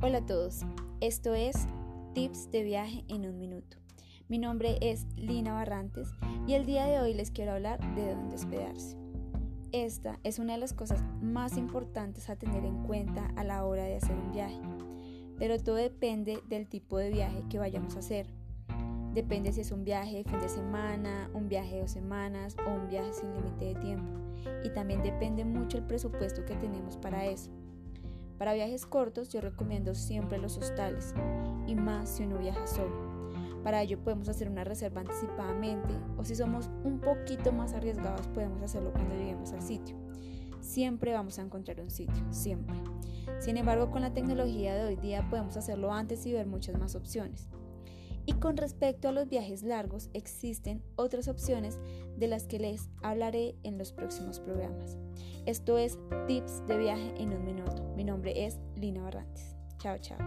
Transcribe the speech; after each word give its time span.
Hola 0.00 0.18
a 0.18 0.26
todos, 0.26 0.60
esto 1.00 1.34
es 1.34 1.66
Tips 2.14 2.52
de 2.52 2.62
viaje 2.62 3.04
en 3.08 3.26
un 3.26 3.36
minuto. 3.36 3.78
Mi 4.28 4.38
nombre 4.38 4.78
es 4.80 5.08
Lina 5.16 5.54
Barrantes 5.54 6.08
y 6.46 6.54
el 6.54 6.66
día 6.66 6.86
de 6.86 7.00
hoy 7.00 7.14
les 7.14 7.32
quiero 7.32 7.50
hablar 7.50 7.80
de 7.96 8.14
dónde 8.14 8.36
hospedarse. 8.36 8.96
Esta 9.72 10.20
es 10.22 10.38
una 10.38 10.52
de 10.52 10.60
las 10.60 10.72
cosas 10.72 11.02
más 11.20 11.56
importantes 11.56 12.30
a 12.30 12.36
tener 12.36 12.64
en 12.64 12.84
cuenta 12.84 13.26
a 13.34 13.42
la 13.42 13.64
hora 13.64 13.82
de 13.82 13.96
hacer 13.96 14.14
un 14.14 14.30
viaje, 14.30 14.60
pero 15.36 15.58
todo 15.58 15.74
depende 15.74 16.38
del 16.48 16.68
tipo 16.68 16.96
de 16.96 17.10
viaje 17.10 17.42
que 17.50 17.58
vayamos 17.58 17.96
a 17.96 17.98
hacer. 17.98 18.28
Depende 19.14 19.52
si 19.52 19.62
es 19.62 19.72
un 19.72 19.82
viaje 19.82 20.18
de 20.18 20.24
fin 20.30 20.38
de 20.38 20.48
semana, 20.48 21.28
un 21.34 21.48
viaje 21.48 21.74
de 21.74 21.80
dos 21.80 21.90
semanas 21.90 22.56
o 22.64 22.70
un 22.70 22.86
viaje 22.86 23.12
sin 23.14 23.34
límite 23.34 23.64
de 23.64 23.74
tiempo. 23.74 24.12
Y 24.62 24.70
también 24.70 25.02
depende 25.02 25.44
mucho 25.44 25.76
el 25.76 25.82
presupuesto 25.82 26.44
que 26.44 26.54
tenemos 26.54 26.96
para 26.96 27.26
eso. 27.26 27.50
Para 28.38 28.54
viajes 28.54 28.86
cortos 28.86 29.28
yo 29.28 29.40
recomiendo 29.40 29.94
siempre 29.94 30.38
los 30.38 30.56
hostales 30.56 31.12
y 31.66 31.74
más 31.74 32.08
si 32.08 32.22
uno 32.22 32.38
viaja 32.38 32.66
solo. 32.66 33.18
Para 33.64 33.82
ello 33.82 33.98
podemos 33.98 34.28
hacer 34.28 34.48
una 34.48 34.64
reserva 34.64 35.00
anticipadamente 35.00 35.92
o 36.16 36.24
si 36.24 36.36
somos 36.36 36.70
un 36.84 37.00
poquito 37.00 37.52
más 37.52 37.74
arriesgados 37.74 38.28
podemos 38.28 38.62
hacerlo 38.62 38.92
cuando 38.92 39.16
lleguemos 39.16 39.52
al 39.52 39.62
sitio. 39.62 39.96
Siempre 40.60 41.12
vamos 41.12 41.38
a 41.38 41.42
encontrar 41.42 41.80
un 41.80 41.90
sitio, 41.90 42.22
siempre. 42.30 42.76
Sin 43.40 43.56
embargo, 43.56 43.90
con 43.90 44.02
la 44.02 44.12
tecnología 44.12 44.74
de 44.74 44.84
hoy 44.84 44.96
día 44.96 45.28
podemos 45.28 45.56
hacerlo 45.56 45.92
antes 45.92 46.24
y 46.26 46.32
ver 46.32 46.46
muchas 46.46 46.78
más 46.78 46.94
opciones. 46.94 47.48
Y 48.26 48.34
con 48.34 48.56
respecto 48.56 49.08
a 49.08 49.12
los 49.12 49.28
viajes 49.28 49.62
largos, 49.62 50.10
existen 50.12 50.82
otras 50.96 51.28
opciones 51.28 51.78
de 52.18 52.28
las 52.28 52.46
que 52.46 52.58
les 52.58 52.90
hablaré 53.02 53.56
en 53.62 53.78
los 53.78 53.92
próximos 53.92 54.38
programas. 54.38 54.98
Esto 55.48 55.78
es 55.78 55.98
Tips 56.26 56.66
de 56.66 56.76
viaje 56.76 57.14
en 57.16 57.32
un 57.32 57.42
minuto. 57.42 57.82
Mi 57.96 58.04
nombre 58.04 58.44
es 58.44 58.58
Lina 58.76 59.00
Barrantes. 59.00 59.56
Chao, 59.78 59.96
chao. 59.96 60.18